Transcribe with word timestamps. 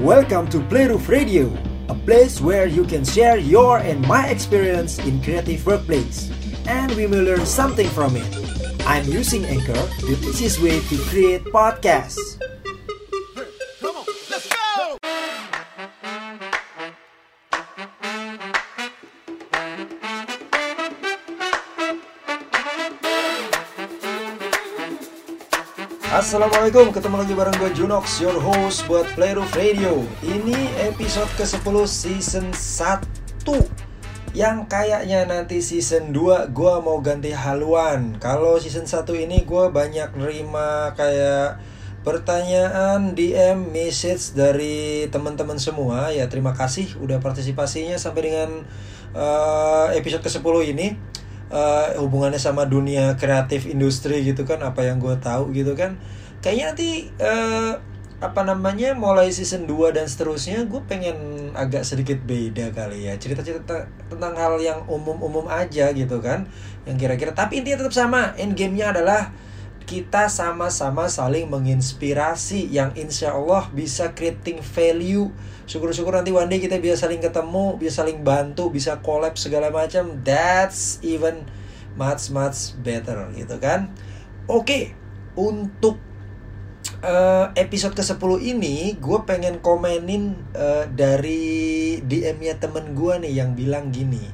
Welcome 0.00 0.46
to 0.50 0.58
Playroof 0.58 1.08
Radio, 1.08 1.50
a 1.88 1.94
place 1.94 2.40
where 2.40 2.68
you 2.68 2.84
can 2.84 3.04
share 3.04 3.36
your 3.36 3.78
and 3.78 4.00
my 4.06 4.28
experience 4.28 5.00
in 5.00 5.20
creative 5.20 5.66
workplace, 5.66 6.30
and 6.68 6.92
we 6.92 7.08
will 7.08 7.24
learn 7.24 7.44
something 7.44 7.88
from 7.88 8.14
it. 8.14 8.86
I'm 8.86 9.04
using 9.10 9.44
Anchor, 9.46 9.74
the 10.06 10.16
easiest 10.22 10.62
way 10.62 10.78
to 10.78 10.98
create 11.10 11.42
podcasts. 11.46 12.38
Assalamualaikum, 26.08 26.88
ketemu 26.88 27.20
lagi 27.20 27.34
bareng 27.36 27.56
gue 27.60 27.70
Junox, 27.76 28.24
your 28.24 28.40
host 28.40 28.88
buat 28.88 29.04
Playroof 29.12 29.52
Radio. 29.52 30.08
Ini 30.24 30.88
episode 30.88 31.28
ke-10 31.36 31.84
season 31.84 32.48
1 32.48 33.04
Yang 34.32 34.56
kayaknya 34.72 35.28
nanti 35.28 35.60
season 35.60 36.16
2 36.16 36.48
gue 36.48 36.74
mau 36.80 37.04
ganti 37.04 37.36
haluan. 37.36 38.16
Kalau 38.16 38.56
season 38.56 38.88
1 38.88 39.04
ini 39.20 39.44
gue 39.44 39.68
banyak 39.68 40.16
nerima 40.16 40.96
kayak 40.96 41.60
pertanyaan 42.00 43.12
DM 43.12 43.68
message 43.68 44.32
dari 44.32 45.12
teman-teman 45.12 45.60
semua. 45.60 46.08
Ya 46.08 46.24
terima 46.24 46.56
kasih 46.56 46.88
udah 47.04 47.20
partisipasinya 47.20 48.00
sampai 48.00 48.32
dengan 48.32 48.64
uh, 49.12 49.92
episode 49.92 50.24
ke-10 50.24 50.72
ini 50.72 50.96
uh, 51.52 51.96
hubungannya 52.00 52.40
sama 52.40 52.68
dunia 52.68 53.16
kreatif 53.16 53.68
industri 53.68 54.24
gitu 54.24 54.44
kan 54.44 54.60
apa 54.64 54.84
yang 54.84 55.00
gue 55.00 55.16
tahu 55.20 55.52
gitu 55.52 55.72
kan. 55.74 55.96
Kayaknya 56.44 56.64
nanti 56.72 56.90
uh, 57.18 57.72
apa 58.18 58.42
namanya 58.42 58.98
mulai 58.98 59.30
season 59.30 59.70
2 59.70 59.94
dan 59.94 60.10
seterusnya 60.10 60.66
gue 60.66 60.82
pengen 60.90 61.50
agak 61.54 61.86
sedikit 61.86 62.18
beda 62.24 62.74
kali 62.74 63.06
ya. 63.06 63.14
Cerita-cerita 63.18 63.86
tentang 64.10 64.34
hal 64.34 64.58
yang 64.58 64.82
umum-umum 64.90 65.46
aja 65.46 65.90
gitu 65.94 66.18
kan 66.18 66.46
yang 66.86 66.96
kira-kira. 66.98 67.34
Tapi 67.34 67.62
intinya 67.62 67.86
tetap 67.86 67.94
sama 67.94 68.34
end 68.38 68.58
gamenya 68.58 68.90
adalah 68.94 69.30
kita 69.88 70.28
sama-sama 70.28 71.08
saling 71.08 71.48
menginspirasi 71.48 72.68
yang 72.68 72.92
insya 72.92 73.32
Allah 73.32 73.72
bisa 73.72 74.12
creating 74.12 74.60
value. 74.60 75.32
Syukur-syukur 75.64 76.12
nanti 76.12 76.28
one 76.28 76.52
day 76.52 76.60
kita 76.60 76.76
bisa 76.76 77.08
saling 77.08 77.24
ketemu 77.24 77.80
bisa 77.80 78.04
saling 78.04 78.20
bantu 78.20 78.68
bisa 78.68 79.00
collab 79.00 79.40
segala 79.40 79.72
macam. 79.72 80.20
That's 80.20 81.00
even 81.00 81.48
much 81.96 82.28
much 82.28 82.76
better 82.84 83.32
gitu 83.32 83.56
kan? 83.56 83.88
Oke 84.44 84.60
okay, 84.60 84.84
untuk 85.40 85.96
uh, 87.00 87.48
episode 87.56 87.96
ke-10 87.96 88.44
ini 88.44 88.92
gue 89.00 89.18
pengen 89.24 89.64
komenin 89.64 90.36
uh, 90.52 90.84
dari 90.84 91.96
DM-nya 92.04 92.60
temen 92.60 92.92
gue 92.92 93.24
nih 93.24 93.40
yang 93.40 93.56
bilang 93.56 93.88
gini. 93.88 94.28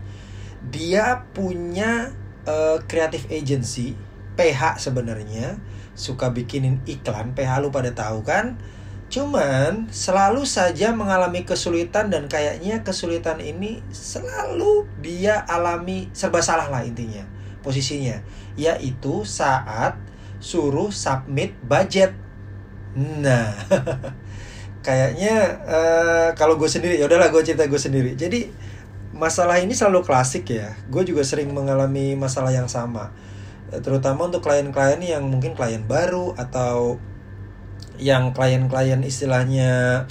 Dia 0.66 1.30
punya 1.30 2.10
uh, 2.42 2.82
creative 2.90 3.30
agency 3.30 4.13
PH 4.34 4.82
sebenarnya 4.82 5.58
suka 5.94 6.34
bikinin 6.34 6.82
iklan 6.84 7.32
PH 7.38 7.62
lu 7.62 7.70
pada 7.70 7.94
tahu 7.94 8.26
kan? 8.26 8.58
Cuman 9.06 9.86
selalu 9.94 10.42
saja 10.42 10.90
mengalami 10.90 11.46
kesulitan 11.46 12.10
dan 12.10 12.26
kayaknya 12.26 12.82
kesulitan 12.82 13.38
ini 13.38 13.78
selalu 13.94 14.90
dia 14.98 15.38
alami 15.46 16.10
serba 16.10 16.42
salah 16.42 16.66
lah 16.66 16.82
intinya 16.82 17.22
posisinya. 17.62 18.18
Yaitu 18.58 19.22
saat 19.22 19.94
suruh 20.42 20.90
submit 20.90 21.54
budget. 21.62 22.10
Nah 22.98 23.54
kayaknya 24.86 25.62
uh, 25.62 26.28
kalau 26.34 26.58
gue 26.58 26.66
sendiri 26.66 26.98
ya 26.98 27.06
udahlah 27.06 27.30
gue 27.30 27.42
cerita 27.46 27.70
gue 27.70 27.78
sendiri. 27.78 28.18
Jadi 28.18 28.50
masalah 29.14 29.62
ini 29.62 29.78
selalu 29.78 30.02
klasik 30.02 30.50
ya. 30.50 30.74
Gue 30.90 31.06
juga 31.06 31.22
sering 31.22 31.54
mengalami 31.54 32.18
masalah 32.18 32.50
yang 32.50 32.66
sama 32.66 33.14
terutama 33.80 34.28
untuk 34.28 34.44
klien-klien 34.44 35.00
yang 35.00 35.24
mungkin 35.26 35.56
klien 35.56 35.82
baru 35.86 36.36
atau 36.36 36.98
yang 37.98 38.34
klien-klien 38.34 38.98
istilahnya 39.06 40.04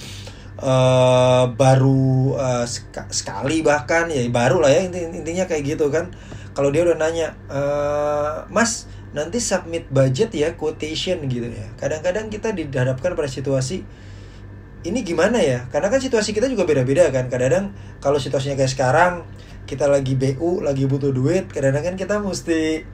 uh, 0.60 1.44
baru 1.52 2.34
uh, 2.36 2.64
sek 2.64 3.12
sekali 3.12 3.60
bahkan 3.60 4.08
ya 4.08 4.24
baru 4.32 4.64
lah 4.64 4.72
ya 4.72 4.88
intinya 4.90 5.44
kayak 5.44 5.76
gitu 5.76 5.88
kan. 5.92 6.12
Kalau 6.54 6.70
dia 6.70 6.86
udah 6.86 6.96
nanya 6.96 7.34
uh, 7.50 8.46
mas 8.50 8.86
nanti 9.14 9.42
submit 9.42 9.90
budget 9.90 10.30
ya 10.34 10.54
quotation 10.54 11.22
gitu 11.26 11.50
ya. 11.50 11.66
Kadang-kadang 11.78 12.30
kita 12.30 12.54
dihadapkan 12.54 13.14
pada 13.14 13.28
situasi 13.30 13.82
ini 14.84 15.00
gimana 15.00 15.40
ya? 15.40 15.66
Karena 15.72 15.88
kan 15.88 15.98
situasi 15.98 16.30
kita 16.36 16.46
juga 16.46 16.64
beda-beda 16.64 17.10
kan. 17.10 17.26
Kadang-kadang 17.26 17.74
kalau 17.98 18.22
situasinya 18.22 18.54
kayak 18.54 18.72
sekarang 18.72 19.12
kita 19.64 19.88
lagi 19.88 20.14
BU 20.14 20.60
lagi 20.60 20.84
butuh 20.84 21.10
duit 21.10 21.48
kadang-kadang 21.48 21.96
kan 21.96 21.96
kita 21.96 22.14
mesti 22.20 22.84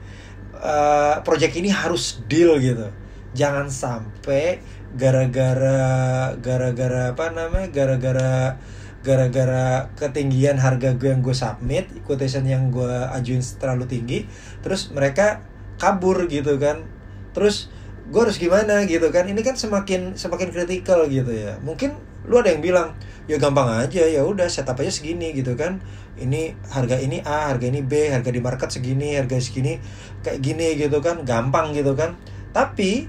uh, 0.57 1.23
project 1.23 1.53
ini 1.55 1.71
harus 1.71 2.23
deal 2.27 2.59
gitu. 2.59 2.91
Jangan 3.31 3.71
sampai 3.71 4.59
gara-gara 4.91 6.35
gara-gara 6.43 7.15
apa 7.15 7.31
namanya 7.31 7.71
gara-gara 7.71 8.59
gara-gara 9.01 9.87
ketinggian 9.97 10.59
harga 10.61 10.93
gue 10.93 11.09
yang 11.09 11.23
gue 11.25 11.33
submit 11.33 11.89
quotation 12.05 12.45
yang 12.45 12.69
gue 12.69 12.91
ajuin 13.17 13.41
terlalu 13.57 13.89
tinggi 13.89 14.19
terus 14.61 14.93
mereka 14.93 15.41
kabur 15.81 16.29
gitu 16.29 16.61
kan. 16.61 16.85
Terus 17.33 17.71
gue 18.11 18.21
harus 18.21 18.37
gimana 18.37 18.85
gitu 18.85 19.09
kan? 19.09 19.25
Ini 19.25 19.41
kan 19.41 19.57
semakin 19.57 20.13
semakin 20.19 20.53
kritikal 20.53 21.07
gitu 21.09 21.31
ya. 21.33 21.57
Mungkin 21.65 22.10
lu 22.25 22.37
ada 22.37 22.53
yang 22.53 22.61
bilang 22.61 22.93
ya 23.29 23.37
gampang 23.37 23.69
aja 23.85 24.03
ya 24.03 24.25
udah 24.25 24.49
setup 24.49 24.77
aja 24.81 24.91
segini 24.91 25.31
gitu 25.33 25.53
kan. 25.55 25.81
Ini 26.19 26.53
harga 26.69 26.99
ini 26.99 27.23
A 27.23 27.49
harga 27.49 27.65
ini 27.65 27.81
B 27.81 28.11
harga 28.11 28.29
di 28.29 28.41
market 28.43 28.69
segini 28.69 29.15
harga 29.15 29.39
segini 29.39 29.79
kayak 30.21 30.39
gini 30.43 30.75
gitu 30.77 30.99
kan. 30.99 31.23
Gampang 31.23 31.71
gitu 31.73 31.95
kan. 31.95 32.19
Tapi 32.51 33.07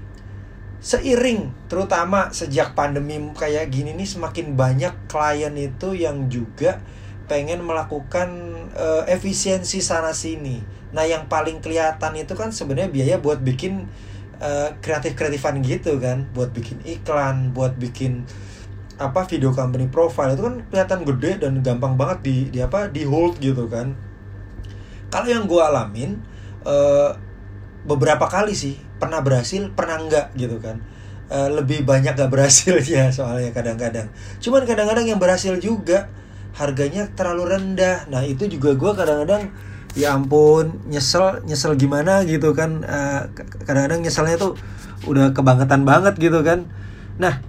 seiring 0.83 1.71
terutama 1.71 2.35
sejak 2.35 2.75
pandemi 2.75 3.15
kayak 3.39 3.71
gini 3.71 3.95
nih 3.95 4.07
semakin 4.07 4.59
banyak 4.59 4.91
klien 5.07 5.55
itu 5.55 5.95
yang 5.95 6.27
juga 6.27 6.83
pengen 7.31 7.63
melakukan 7.63 8.29
uh, 8.75 9.03
efisiensi 9.07 9.79
sana 9.79 10.11
sini. 10.11 10.59
Nah 10.91 11.07
yang 11.07 11.31
paling 11.31 11.63
kelihatan 11.63 12.19
itu 12.19 12.35
kan 12.35 12.51
sebenarnya 12.51 12.91
biaya 12.91 13.15
buat 13.17 13.39
bikin 13.39 13.87
uh, 14.43 14.75
kreatif 14.83 15.15
kreatifan 15.15 15.63
gitu 15.63 15.97
kan. 16.03 16.27
Buat 16.35 16.51
bikin 16.51 16.83
iklan 16.83 17.55
buat 17.55 17.79
bikin 17.79 18.27
apa 19.01 19.25
video 19.25 19.49
company 19.49 19.89
profile 19.89 20.37
itu 20.37 20.43
kan 20.45 20.55
kelihatan 20.69 20.99
gede 21.07 21.31
dan 21.41 21.53
gampang 21.65 21.97
banget 21.97 22.19
di, 22.21 22.35
di 22.53 22.59
apa 22.61 22.89
di 22.89 23.03
hold 23.07 23.41
gitu 23.41 23.65
kan. 23.65 23.97
Kalau 25.09 25.27
yang 25.29 25.45
gue 25.45 25.61
alamin 25.61 26.21
uh, 26.65 27.13
beberapa 27.85 28.25
kali 28.25 28.53
sih 28.53 28.77
pernah 28.97 29.19
berhasil 29.21 29.69
pernah 29.73 30.01
enggak 30.01 30.33
gitu 30.37 30.57
kan. 30.61 30.81
Uh, 31.33 31.49
lebih 31.49 31.81
banyak 31.87 32.13
gak 32.13 32.29
berhasil 32.29 32.77
ya 32.85 33.09
soalnya 33.17 33.49
kadang-kadang. 33.49 34.09
Cuman 34.37 34.65
kadang-kadang 34.65 35.05
yang 35.09 35.17
berhasil 35.17 35.57
juga 35.57 36.09
harganya 36.53 37.09
terlalu 37.17 37.57
rendah. 37.57 38.05
Nah 38.13 38.21
itu 38.21 38.45
juga 38.45 38.77
gue 38.77 38.91
kadang-kadang 38.93 39.49
ya 39.93 40.17
ampun 40.17 40.81
nyesel 40.89 41.41
nyesel 41.49 41.73
gimana? 41.77 42.21
gitu 42.29 42.53
kan. 42.53 42.85
Uh, 42.85 43.25
kadang-kadang 43.65 44.05
nyeselnya 44.05 44.37
tuh 44.37 44.53
udah 45.09 45.33
kebangetan 45.33 45.81
banget 45.83 46.13
gitu 46.21 46.45
kan. 46.45 46.69
Nah 47.17 47.41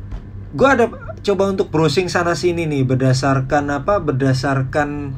gue 0.55 0.69
ada 0.69 0.87
coba 1.25 1.49
untuk 1.49 1.73
browsing 1.73 2.13
sana 2.13 2.37
sini 2.37 2.69
nih 2.69 2.85
berdasarkan 2.85 3.65
apa? 3.73 3.99
Berdasarkan 4.05 5.17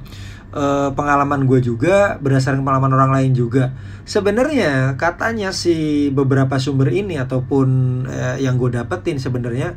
uh, 0.55 0.95
pengalaman 0.95 1.45
gue 1.45 1.59
juga 1.59 2.17
berdasarkan 2.23 2.63
pengalaman 2.63 2.95
orang 2.95 3.11
lain 3.13 3.33
juga. 3.35 3.75
Sebenarnya 4.07 4.95
katanya 4.95 5.51
si 5.51 6.09
beberapa 6.15 6.57
sumber 6.63 6.95
ini 6.95 7.19
ataupun 7.19 7.69
uh, 8.07 8.37
yang 8.39 8.55
gue 8.57 8.79
dapetin 8.79 9.19
sebenarnya 9.19 9.75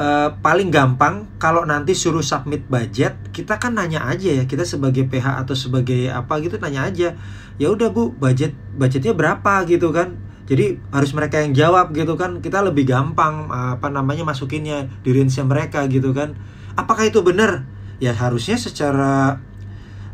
uh, 0.00 0.34
paling 0.40 0.72
gampang 0.72 1.28
kalau 1.36 1.68
nanti 1.68 1.92
suruh 1.92 2.24
submit 2.24 2.64
budget 2.66 3.14
kita 3.30 3.60
kan 3.60 3.76
nanya 3.76 4.08
aja 4.08 4.42
ya 4.42 4.44
kita 4.48 4.64
sebagai 4.64 5.04
PH 5.04 5.44
atau 5.44 5.52
sebagai 5.52 6.08
apa 6.08 6.40
gitu 6.40 6.56
nanya 6.56 6.88
aja. 6.88 7.08
Ya 7.60 7.68
udah 7.68 7.92
bu 7.92 8.16
budget 8.16 8.56
budgetnya 8.76 9.12
berapa 9.12 9.64
gitu 9.68 9.92
kan 9.92 10.25
jadi 10.46 10.78
harus 10.94 11.10
mereka 11.10 11.42
yang 11.42 11.52
jawab 11.52 11.90
gitu 11.90 12.14
kan. 12.14 12.38
Kita 12.38 12.62
lebih 12.62 12.86
gampang 12.86 13.50
apa 13.50 13.90
namanya 13.90 14.22
masukinnya 14.22 14.86
di 15.02 15.10
range 15.10 15.42
mereka 15.42 15.82
gitu 15.90 16.14
kan. 16.14 16.38
Apakah 16.78 17.10
itu 17.10 17.18
benar? 17.26 17.66
Ya 17.98 18.14
harusnya 18.14 18.54
secara 18.54 19.42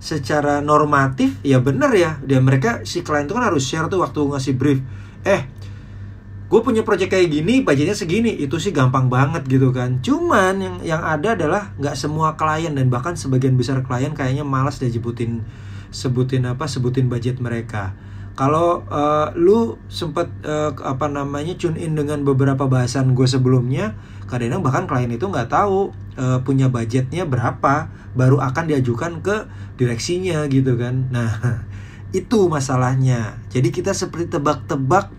secara 0.00 0.64
normatif 0.64 1.36
ya 1.44 1.60
benar 1.60 1.92
ya. 1.92 2.16
Dia 2.24 2.40
mereka 2.40 2.80
si 2.88 3.04
klien 3.04 3.28
itu 3.28 3.36
kan 3.36 3.44
harus 3.44 3.68
share 3.68 3.92
tuh 3.92 4.00
waktu 4.00 4.24
ngasih 4.24 4.56
brief. 4.56 4.80
Eh 5.28 5.44
gue 6.48 6.60
punya 6.60 6.84
project 6.84 7.12
kayak 7.12 7.28
gini 7.28 7.60
budgetnya 7.60 7.92
segini. 7.92 8.32
Itu 8.32 8.56
sih 8.56 8.72
gampang 8.72 9.12
banget 9.12 9.44
gitu 9.44 9.68
kan. 9.68 10.00
Cuman 10.00 10.64
yang 10.64 10.76
yang 10.80 11.02
ada 11.04 11.36
adalah 11.36 11.76
nggak 11.76 11.92
semua 11.92 12.40
klien 12.40 12.72
dan 12.72 12.88
bahkan 12.88 13.20
sebagian 13.20 13.60
besar 13.60 13.84
klien 13.84 14.16
kayaknya 14.16 14.48
malas 14.48 14.80
deh 14.80 14.88
sebutin 14.88 15.44
sebutin 15.92 16.48
apa 16.48 16.64
sebutin 16.64 17.12
budget 17.12 17.36
mereka 17.36 17.92
kalau 18.32 18.80
uh, 18.88 19.28
lu 19.36 19.76
sempet 19.92 20.28
uh, 20.48 20.72
apa 20.80 21.04
namanya 21.08 21.52
tune 21.56 21.76
in 21.76 21.92
dengan 21.92 22.24
beberapa 22.24 22.64
bahasan 22.64 23.12
gue 23.12 23.28
sebelumnya 23.28 23.92
kadang 24.24 24.64
bahkan 24.64 24.88
klien 24.88 25.12
itu 25.12 25.28
nggak 25.28 25.52
tahu 25.52 25.92
uh, 26.16 26.40
punya 26.40 26.72
budgetnya 26.72 27.28
berapa 27.28 27.92
baru 28.16 28.40
akan 28.40 28.64
diajukan 28.72 29.20
ke 29.20 29.36
direksinya 29.76 30.48
gitu 30.48 30.80
kan. 30.80 31.12
Nah 31.12 31.60
itu 32.18 32.48
masalahnya. 32.48 33.36
Jadi 33.52 33.68
kita 33.68 33.92
seperti 33.92 34.32
tebak-tebak 34.32 35.12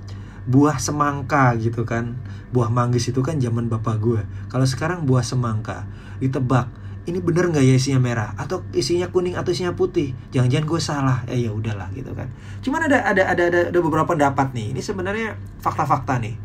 buah 0.49 0.81
semangka 0.81 1.53
gitu 1.61 1.85
kan. 1.85 2.17
Buah 2.49 2.73
manggis 2.73 3.09
itu 3.09 3.21
kan 3.21 3.37
zaman 3.37 3.69
bapak 3.69 4.01
gue 4.01 4.21
kalau 4.49 4.65
sekarang 4.65 5.05
buah 5.05 5.25
semangka 5.25 5.85
ditebak 6.17 6.69
ini 7.03 7.19
bener 7.19 7.51
nggak 7.51 7.63
ya 7.67 7.75
isinya 7.75 7.99
merah? 7.99 8.31
Atau 8.39 8.63
isinya 8.71 9.11
kuning 9.11 9.35
atau 9.35 9.51
isinya 9.51 9.75
putih? 9.75 10.15
Jangan-jangan 10.31 10.65
gue 10.67 10.79
salah. 10.79 11.17
Eh 11.27 11.43
ya 11.43 11.51
udahlah 11.51 11.91
gitu 11.91 12.15
kan. 12.15 12.31
Cuman 12.63 12.87
ada 12.87 13.03
ada 13.03 13.27
ada 13.27 13.43
ada, 13.51 13.59
ada 13.67 13.79
beberapa 13.83 14.15
pendapat 14.15 14.55
nih. 14.55 14.71
Ini 14.71 14.81
sebenarnya 14.81 15.35
fakta-fakta 15.59 16.23
nih. 16.23 16.35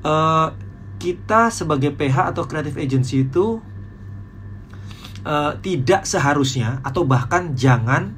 Uh, 0.00 0.48
kita 0.96 1.52
sebagai 1.52 1.92
PH 1.92 2.32
atau 2.32 2.48
creative 2.48 2.80
agency 2.80 3.28
itu 3.28 3.60
uh, 5.28 5.52
tidak 5.60 6.08
seharusnya 6.08 6.80
atau 6.80 7.04
bahkan 7.04 7.52
jangan 7.52 8.16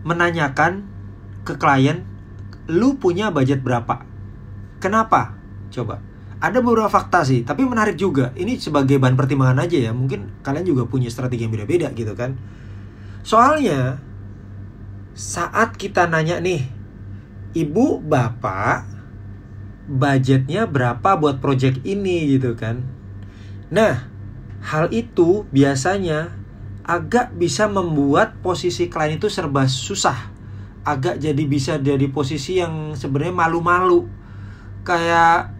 menanyakan 0.00 0.88
ke 1.44 1.60
klien 1.60 2.08
lu 2.72 2.96
punya 2.96 3.28
budget 3.28 3.60
berapa? 3.60 4.00
Kenapa? 4.80 5.36
Coba 5.68 6.13
ada 6.44 6.60
beberapa 6.60 6.92
fakta 6.92 7.24
sih, 7.24 7.40
tapi 7.40 7.64
menarik 7.64 7.96
juga. 7.96 8.28
Ini 8.36 8.60
sebagai 8.60 9.00
bahan 9.00 9.16
pertimbangan 9.16 9.64
aja 9.64 9.80
ya. 9.80 9.96
Mungkin 9.96 10.44
kalian 10.44 10.68
juga 10.68 10.84
punya 10.84 11.08
strategi 11.08 11.48
yang 11.48 11.52
beda-beda 11.56 11.88
gitu 11.96 12.12
kan. 12.12 12.36
Soalnya 13.24 13.96
saat 15.16 15.80
kita 15.80 16.04
nanya 16.04 16.44
nih, 16.44 16.68
ibu 17.56 17.96
bapak 18.04 18.84
budgetnya 19.88 20.68
berapa 20.68 21.16
buat 21.16 21.40
project 21.40 21.80
ini 21.88 22.36
gitu 22.36 22.52
kan. 22.52 22.84
Nah, 23.72 24.04
hal 24.60 24.92
itu 24.92 25.48
biasanya 25.48 26.36
agak 26.84 27.32
bisa 27.40 27.64
membuat 27.72 28.36
posisi 28.44 28.92
klien 28.92 29.16
itu 29.16 29.32
serba 29.32 29.64
susah. 29.64 30.28
Agak 30.84 31.16
jadi 31.16 31.44
bisa 31.48 31.80
jadi 31.80 32.04
posisi 32.12 32.60
yang 32.60 32.92
sebenarnya 32.92 33.32
malu-malu. 33.32 34.04
Kayak 34.84 35.53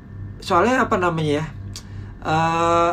soalnya 0.44 0.85
apa 0.85 1.00
namanya 1.00 1.41
ya 1.41 1.46
uh, 2.20 2.93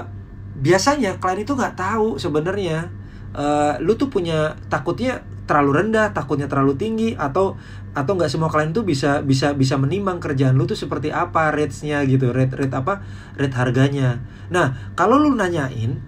biasanya 0.55 1.19
klien 1.19 1.43
itu 1.43 1.51
nggak 1.51 1.75
tahu 1.75 2.15
sebenarnya 2.15 2.87
uh, 3.35 3.75
lu 3.83 3.99
tuh 3.99 4.07
punya 4.07 4.55
takutnya 4.71 5.19
terlalu 5.43 5.83
rendah 5.83 6.15
takutnya 6.15 6.47
terlalu 6.47 6.79
tinggi 6.79 7.11
atau 7.19 7.59
atau 7.91 8.15
nggak 8.15 8.31
semua 8.31 8.47
klien 8.47 8.71
tuh 8.71 8.87
bisa 8.87 9.19
bisa 9.19 9.51
bisa 9.51 9.75
menimbang 9.75 10.23
kerjaan 10.23 10.55
lu 10.55 10.63
tuh 10.63 10.79
seperti 10.79 11.11
apa 11.11 11.51
ratesnya 11.51 11.99
gitu 12.07 12.31
rate 12.31 12.55
rate 12.55 12.71
apa 12.71 13.03
rate 13.35 13.55
harganya. 13.59 14.23
Nah 14.47 14.95
kalau 14.95 15.19
lu 15.19 15.35
nanyain 15.35 15.99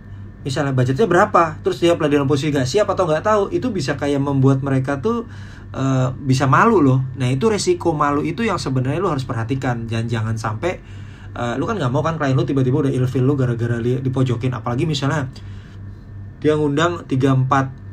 misalnya 0.48 0.72
budgetnya 0.72 1.08
berapa 1.08 1.60
terus 1.60 1.84
dia 1.84 1.96
dalam 1.96 2.28
posisi 2.28 2.52
gak 2.56 2.68
siap 2.68 2.88
atau 2.92 3.08
nggak 3.08 3.24
tahu 3.24 3.44
itu 3.52 3.72
bisa 3.72 3.96
kayak 3.96 4.20
membuat 4.20 4.60
mereka 4.64 5.00
tuh 5.04 5.28
uh, 5.76 6.16
bisa 6.24 6.48
malu 6.48 6.80
loh. 6.80 7.04
Nah 7.20 7.28
itu 7.28 7.52
resiko 7.52 7.92
malu 7.92 8.24
itu 8.24 8.48
yang 8.48 8.56
sebenarnya 8.56 9.04
lu 9.04 9.12
harus 9.12 9.28
perhatikan. 9.28 9.84
Jangan 9.92 10.08
jangan 10.08 10.36
sampai 10.40 10.80
uh, 11.38 11.54
lu 11.58 11.66
kan 11.66 11.76
nggak 11.78 11.92
mau 11.92 12.02
kan 12.06 12.16
klien 12.18 12.38
lu 12.38 12.46
tiba-tiba 12.46 12.88
udah 12.88 12.94
ilfil 12.94 13.26
lu 13.26 13.34
gara-gara 13.38 13.78
li 13.78 14.00
dipojokin. 14.02 14.54
Apalagi 14.54 14.86
misalnya 14.86 15.30
dia 16.40 16.58
ngundang 16.58 17.06
34 17.06 17.84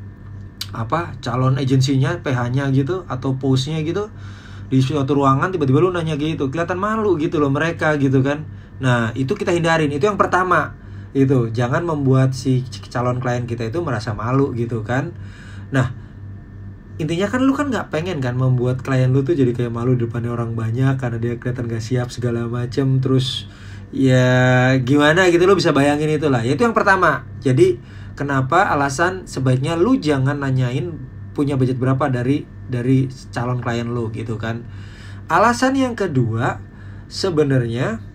apa 0.71 1.19
calon 1.19 1.59
agensinya 1.59 2.15
PH-nya 2.23 2.71
gitu 2.71 3.03
atau 3.11 3.35
postnya 3.35 3.83
gitu 3.83 4.07
di 4.71 4.79
suatu 4.79 5.19
ruangan 5.19 5.51
tiba-tiba 5.51 5.83
lu 5.83 5.91
nanya 5.91 6.15
gitu 6.15 6.47
kelihatan 6.47 6.79
malu 6.79 7.19
gitu 7.19 7.43
loh 7.43 7.51
mereka 7.51 7.99
gitu 7.99 8.23
kan. 8.23 8.47
Nah 8.79 9.11
itu 9.19 9.35
kita 9.35 9.51
hindarin. 9.51 9.91
Itu 9.91 10.07
yang 10.07 10.17
pertama 10.17 10.79
itu 11.11 11.51
jangan 11.51 11.83
membuat 11.83 12.39
si 12.39 12.63
calon 12.87 13.19
klien 13.19 13.45
kita 13.51 13.67
itu 13.67 13.83
merasa 13.83 14.15
malu 14.15 14.55
gitu 14.55 14.87
kan. 14.87 15.11
Nah 15.75 16.00
intinya 17.01 17.33
kan 17.33 17.41
lu 17.41 17.57
kan 17.57 17.73
nggak 17.73 17.89
pengen 17.89 18.21
kan 18.21 18.37
membuat 18.37 18.85
klien 18.85 19.09
lu 19.09 19.25
tuh 19.25 19.33
jadi 19.33 19.57
kayak 19.57 19.73
malu 19.73 19.97
di 19.97 20.05
depannya 20.05 20.37
orang 20.37 20.53
banyak 20.53 21.01
karena 21.01 21.17
dia 21.17 21.35
kelihatan 21.41 21.65
gak 21.65 21.81
siap 21.81 22.13
segala 22.13 22.45
macem 22.45 23.01
terus 23.01 23.49
ya 23.89 24.77
gimana 24.85 25.33
gitu 25.33 25.49
lu 25.49 25.57
bisa 25.57 25.73
bayangin 25.73 26.13
itulah. 26.13 26.45
Ya 26.45 26.53
itu 26.55 26.63
yang 26.63 26.77
pertama. 26.77 27.25
Jadi 27.41 27.81
kenapa 28.21 28.69
alasan 28.69 29.25
sebaiknya 29.25 29.81
lu 29.81 29.97
jangan 29.97 30.45
nanyain 30.45 31.01
punya 31.33 31.57
budget 31.57 31.81
berapa 31.81 32.13
dari 32.13 32.45
dari 32.69 33.09
calon 33.33 33.65
klien 33.65 33.89
lu 33.89 34.13
gitu 34.13 34.37
kan. 34.37 34.69
Alasan 35.33 35.81
yang 35.81 35.97
kedua 35.97 36.61
sebenarnya 37.09 38.10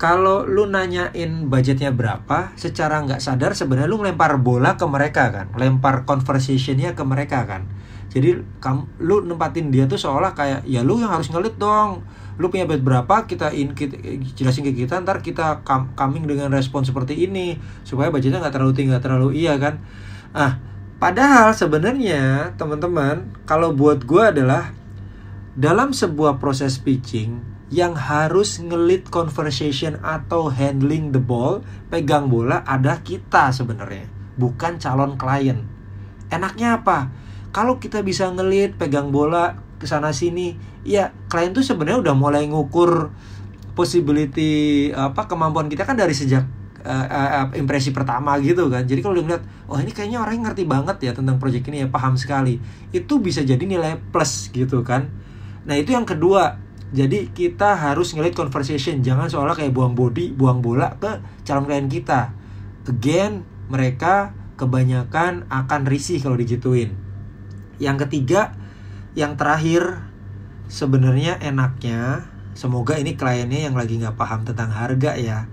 kalau 0.00 0.48
lu 0.48 0.64
nanyain 0.64 1.44
budgetnya 1.44 1.92
berapa, 1.92 2.56
secara 2.56 3.04
nggak 3.04 3.20
sadar 3.20 3.52
sebenarnya 3.52 3.84
lu 3.84 4.00
ngelempar 4.00 4.40
bola 4.40 4.80
ke 4.80 4.88
mereka 4.88 5.28
kan, 5.28 5.52
lempar 5.60 6.08
conversationnya 6.08 6.96
ke 6.96 7.04
mereka 7.04 7.44
kan. 7.44 7.68
Jadi 8.08 8.40
kamu 8.64 9.04
lu 9.04 9.28
nempatin 9.28 9.68
dia 9.68 9.84
tuh 9.84 10.00
seolah 10.00 10.32
kayak 10.32 10.64
ya 10.64 10.80
lu 10.80 11.04
yang 11.04 11.12
harus 11.12 11.28
ngelit 11.28 11.60
dong. 11.60 12.00
Lu 12.40 12.48
punya 12.48 12.64
budget 12.64 12.80
berapa? 12.80 13.28
Kita 13.28 13.52
in 13.52 13.76
kita, 13.76 14.00
jelasin 14.40 14.64
ke 14.64 14.72
kita 14.72 15.04
ntar 15.04 15.20
kita 15.20 15.60
coming 15.68 16.24
dengan 16.24 16.48
respon 16.48 16.80
seperti 16.80 17.28
ini 17.28 17.60
supaya 17.84 18.08
budgetnya 18.08 18.40
nggak 18.40 18.56
terlalu 18.56 18.72
tinggi, 18.72 18.96
gak 18.96 19.04
terlalu 19.04 19.36
iya 19.36 19.60
kan. 19.60 19.84
Ah, 20.32 20.56
padahal 20.96 21.52
sebenarnya 21.52 22.56
teman-teman 22.56 23.36
kalau 23.44 23.76
buat 23.76 24.08
gue 24.08 24.24
adalah 24.32 24.72
dalam 25.52 25.92
sebuah 25.92 26.40
proses 26.40 26.80
pitching 26.80 27.59
yang 27.70 27.94
harus 27.94 28.58
ngelit 28.58 29.06
conversation 29.14 30.02
atau 30.02 30.50
handling 30.50 31.14
the 31.14 31.22
ball, 31.22 31.62
pegang 31.86 32.26
bola 32.26 32.66
ada 32.66 32.98
kita 32.98 33.54
sebenarnya, 33.54 34.10
bukan 34.34 34.82
calon 34.82 35.14
klien. 35.14 35.62
Enaknya 36.34 36.82
apa? 36.82 37.14
Kalau 37.54 37.78
kita 37.78 38.02
bisa 38.02 38.26
ngelit, 38.30 38.74
pegang 38.74 39.14
bola 39.14 39.58
ke 39.78 39.86
sana 39.86 40.10
sini, 40.10 40.58
ya 40.82 41.14
klien 41.30 41.54
tuh 41.54 41.62
sebenarnya 41.62 42.10
udah 42.10 42.14
mulai 42.18 42.46
ngukur 42.50 43.14
possibility 43.78 44.90
apa 44.90 45.30
kemampuan 45.30 45.70
kita 45.70 45.86
kan 45.86 45.94
dari 45.94 46.12
sejak 46.12 46.42
uh, 46.82 47.06
uh, 47.06 47.46
impresi 47.54 47.94
pertama 47.94 48.34
gitu 48.42 48.66
kan. 48.66 48.82
Jadi 48.82 48.98
kalau 48.98 49.14
ngeliat, 49.18 49.46
oh 49.70 49.78
ini 49.78 49.94
kayaknya 49.94 50.18
orang 50.18 50.42
yang 50.42 50.44
ngerti 50.50 50.64
banget 50.66 50.96
ya 51.06 51.12
tentang 51.14 51.38
project 51.38 51.64
ini 51.70 51.86
ya 51.86 51.88
paham 51.88 52.18
sekali. 52.18 52.58
Itu 52.90 53.22
bisa 53.22 53.46
jadi 53.46 53.62
nilai 53.62 53.98
plus 54.10 54.50
gitu 54.50 54.82
kan. 54.82 55.06
Nah 55.64 55.78
itu 55.78 55.94
yang 55.94 56.08
kedua 56.08 56.69
jadi 56.90 57.30
kita 57.30 57.78
harus 57.78 58.10
ngeliat 58.10 58.34
conversation, 58.34 58.98
jangan 58.98 59.30
seolah 59.30 59.54
kayak 59.54 59.70
buang 59.70 59.94
body, 59.94 60.34
buang 60.34 60.58
bola 60.58 60.98
ke 60.98 61.22
calon 61.46 61.70
klien 61.70 61.86
kita. 61.86 62.34
Again, 62.90 63.46
mereka 63.70 64.34
kebanyakan 64.58 65.46
akan 65.46 65.86
risih 65.86 66.18
kalau 66.18 66.34
digituin. 66.34 66.98
Yang 67.78 68.06
ketiga, 68.06 68.58
yang 69.14 69.38
terakhir, 69.38 70.02
sebenarnya 70.66 71.38
enaknya, 71.38 72.26
semoga 72.58 72.98
ini 72.98 73.14
kliennya 73.14 73.70
yang 73.70 73.78
lagi 73.78 73.94
nggak 74.02 74.18
paham 74.18 74.42
tentang 74.42 74.74
harga 74.74 75.14
ya. 75.14 75.46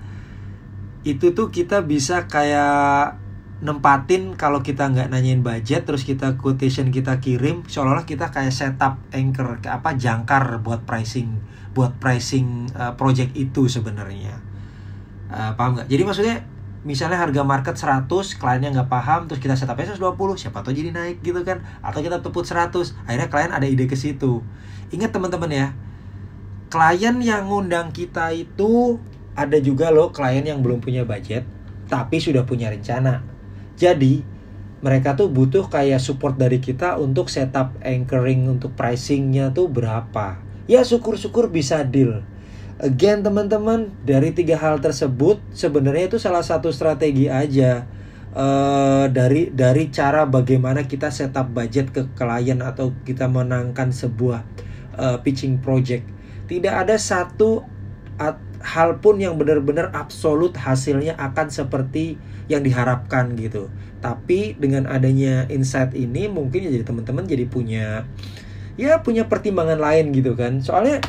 Itu 1.05 1.37
tuh 1.37 1.53
kita 1.53 1.85
bisa 1.85 2.25
kayak 2.25 3.26
nempatin 3.57 4.37
kalau 4.37 4.61
kita 4.61 4.85
nggak 4.85 5.09
nanyain 5.09 5.41
budget 5.41 5.89
terus 5.89 6.05
kita 6.05 6.37
quotation 6.37 6.93
kita 6.93 7.17
kirim 7.17 7.65
seolah-olah 7.65 8.05
kita 8.05 8.29
kayak 8.29 8.53
setup 8.53 9.01
anchor 9.09 9.57
kayak 9.57 9.81
apa 9.81 9.97
jangkar 9.97 10.61
buat 10.61 10.85
pricing 10.85 11.41
buat 11.73 11.93
pricing 12.01 12.73
uh, 12.73 12.97
project 12.97 13.37
itu 13.37 13.69
sebenarnya. 13.69 14.41
Uh, 15.29 15.53
paham 15.53 15.77
nggak? 15.77 15.87
Jadi 15.93 16.01
maksudnya 16.01 16.35
misalnya 16.81 17.21
harga 17.21 17.41
market 17.45 17.75
100 17.77 18.09
kliennya 18.41 18.73
nggak 18.73 18.89
paham 18.89 19.29
terus 19.29 19.37
kita 19.37 19.53
setupnya 19.53 19.93
120 19.93 20.41
siapa 20.41 20.65
tahu 20.65 20.73
jadi 20.73 20.89
naik 20.89 21.21
gitu 21.21 21.37
kan? 21.45 21.61
Atau 21.85 22.01
kita 22.01 22.25
teput 22.25 22.49
100 22.49 22.73
akhirnya 23.05 23.29
klien 23.29 23.51
ada 23.53 23.65
ide 23.69 23.85
ke 23.85 23.93
situ. 23.93 24.41
Ingat 24.89 25.13
teman-teman 25.13 25.53
ya 25.53 25.67
klien 26.73 27.15
yang 27.21 27.47
ngundang 27.47 27.93
kita 27.93 28.33
itu 28.33 28.99
ada 29.37 29.57
juga 29.61 29.93
loh 29.93 30.09
klien 30.09 30.43
yang 30.43 30.59
belum 30.65 30.81
punya 30.81 31.05
budget 31.05 31.47
tapi 31.87 32.19
sudah 32.19 32.43
punya 32.43 32.67
rencana 32.67 33.36
jadi 33.77 34.25
mereka 34.81 35.17
tuh 35.17 35.29
butuh 35.29 35.69
kayak 35.69 36.01
support 36.01 36.37
dari 36.37 36.61
kita 36.61 36.97
untuk 37.01 37.29
setup 37.29 37.73
anchoring 37.81 38.45
untuk 38.45 38.77
pricingnya 38.77 39.49
tuh 39.49 39.69
berapa. 39.69 40.37
Ya 40.69 40.85
syukur-syukur 40.85 41.49
bisa 41.49 41.81
deal. 41.81 42.21
Again 42.77 43.25
teman-teman 43.25 43.89
dari 44.05 44.37
tiga 44.37 44.53
hal 44.61 44.77
tersebut 44.77 45.41
sebenarnya 45.49 46.13
itu 46.13 46.21
salah 46.21 46.45
satu 46.45 46.69
strategi 46.69 47.25
aja 47.25 47.89
uh, 48.37 49.09
dari 49.09 49.49
dari 49.49 49.89
cara 49.89 50.29
bagaimana 50.29 50.85
kita 50.85 51.09
setup 51.09 51.49
budget 51.57 51.89
ke 51.89 52.05
klien 52.13 52.61
atau 52.61 52.93
kita 53.01 53.25
menangkan 53.25 53.89
sebuah 53.89 54.45
uh, 54.93 55.17
pitching 55.25 55.57
project. 55.57 56.05
Tidak 56.45 56.69
ada 56.69 57.01
satu 57.01 57.65
hal 58.67 58.99
pun 58.99 59.15
yang 59.15 59.39
benar-benar 59.39 59.95
absolut 59.95 60.51
hasilnya 60.59 61.15
akan 61.15 61.47
seperti 61.47 62.19
yang 62.51 62.59
diharapkan 62.59 63.31
gitu. 63.39 63.71
Tapi 64.03 64.59
dengan 64.59 64.91
adanya 64.91 65.47
insight 65.47 65.95
ini 65.95 66.27
mungkin 66.27 66.67
ya 66.67 66.69
jadi 66.75 66.83
teman-teman 66.83 67.23
jadi 67.23 67.47
punya 67.47 68.03
ya 68.75 68.99
punya 68.99 69.23
pertimbangan 69.31 69.79
lain 69.79 70.11
gitu 70.11 70.35
kan. 70.35 70.59
Soalnya 70.59 70.99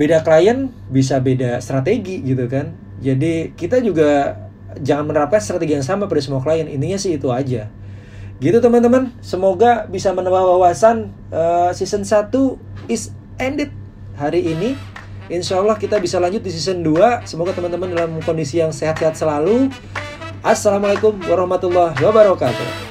beda 0.00 0.24
klien 0.24 0.72
bisa 0.88 1.20
beda 1.20 1.60
strategi 1.60 2.24
gitu 2.24 2.48
kan. 2.48 2.72
Jadi 3.04 3.52
kita 3.52 3.84
juga 3.84 4.40
jangan 4.80 5.12
menerapkan 5.12 5.44
strategi 5.44 5.76
yang 5.76 5.84
sama 5.84 6.08
pada 6.08 6.24
semua 6.24 6.40
klien. 6.40 6.64
Intinya 6.64 6.96
sih 6.96 7.20
itu 7.20 7.28
aja. 7.28 7.68
Gitu 8.40 8.56
teman-teman. 8.56 9.12
Semoga 9.20 9.84
bisa 9.84 10.16
menambah 10.16 10.56
wawasan 10.56 11.12
uh, 11.28 11.76
season 11.76 12.08
1 12.08 12.32
is 12.88 13.12
ended 13.36 13.68
hari 14.16 14.48
ini 14.48 14.74
Insya 15.28 15.60
Allah 15.60 15.76
kita 15.76 16.00
bisa 16.00 16.16
lanjut 16.16 16.40
di 16.40 16.48
season 16.48 16.80
2 16.80 17.28
Semoga 17.28 17.52
teman-teman 17.52 17.92
dalam 17.92 18.16
kondisi 18.24 18.64
yang 18.64 18.72
sehat-sehat 18.72 19.12
selalu. 19.12 19.68
Assalamualaikum 20.40 21.20
warahmatullahi 21.28 22.00
wabarakatuh 22.00 22.87